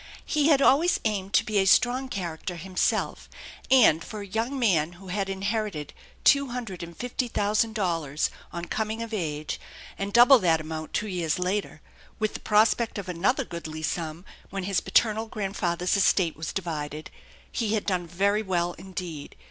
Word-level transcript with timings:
He 0.25 0.47
had 0.47 0.63
always 0.63 0.99
aimed 1.05 1.31
to 1.33 1.43
be 1.45 1.59
a 1.59 1.65
strong 1.67 2.09
character 2.09 2.55
himself; 2.55 3.29
and 3.69 4.03
for 4.03 4.21
a 4.21 4.25
young 4.25 4.57
man 4.57 4.93
who 4.93 5.09
had 5.09 5.29
inherited 5.29 5.93
two 6.23 6.47
hundred 6.47 6.81
and 6.81 6.97
fifty 6.97 7.27
thousand 7.27 7.75
dollars 7.75 8.31
on 8.51 8.65
coming 8.65 9.03
of 9.03 9.13
age, 9.13 9.59
and 9.99 10.11
double 10.11 10.39
that 10.39 10.59
amount 10.59 10.93
two 10.93 11.07
years 11.07 11.37
later, 11.37 11.81
with 12.17 12.33
the 12.33 12.39
prospect 12.39 12.97
of 12.97 13.09
another 13.09 13.45
goodly 13.45 13.83
sum 13.83 14.25
when 14.49 14.63
his 14.63 14.81
paternal 14.81 15.27
grandfathers 15.27 15.95
estate 15.95 16.35
was 16.35 16.51
divided, 16.51 17.11
he 17.51 17.75
had 17.75 17.85
done 17.85 18.07
very 18.07 18.41
well 18.41 18.73
indeed. 18.79 19.35